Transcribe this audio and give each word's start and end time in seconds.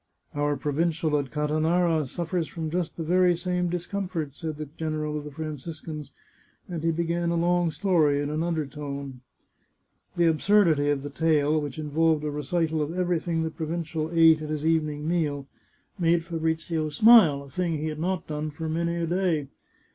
"Our 0.33 0.57
provincial 0.57 1.15
at 1.19 1.29
Catanara 1.29 2.07
suffers 2.07 2.47
from 2.47 2.71
just 2.71 2.97
the 2.97 3.03
very 3.03 3.35
same 3.35 3.69
discomfort," 3.69 4.33
said 4.33 4.57
the 4.57 4.65
general 4.65 5.15
of 5.15 5.25
the 5.25 5.31
Franciscans, 5.31 6.09
and 6.67 6.83
he 6.83 6.89
began 6.89 7.29
a 7.29 7.35
long 7.35 7.69
story 7.69 8.19
in 8.19 8.31
an 8.31 8.41
undertone. 8.41 9.21
The 10.17 10.25
absurdity 10.25 10.89
of 10.89 11.03
the 11.03 11.11
tale, 11.11 11.61
which 11.61 11.77
involved 11.77 12.23
a 12.23 12.31
recital 12.31 12.81
of 12.81 12.97
everything 12.97 13.43
the 13.43 13.51
provincial 13.51 14.09
ate 14.11 14.41
at 14.41 14.49
his 14.49 14.65
evening 14.65 15.07
meal, 15.07 15.47
made 15.99 16.25
Fa 16.25 16.39
brizio 16.39 16.91
smile, 16.91 17.43
a 17.43 17.49
thing 17.51 17.77
he 17.77 17.89
had 17.89 17.99
not 17.99 18.25
done 18.25 18.49
for 18.49 18.67
many 18.67 18.95
a 18.95 19.05
day. 19.05 19.49